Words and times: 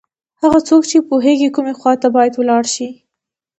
هغه 0.41 0.59
څوک 0.67 0.81
چې 0.89 0.97
پوهېږي 1.09 1.49
کومې 1.55 1.73
خواته 1.79 2.07
باید 2.15 2.33
ولاړ 2.35 2.63
شي. 2.75 2.87